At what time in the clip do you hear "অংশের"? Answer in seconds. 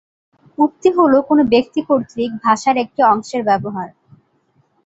3.11-3.41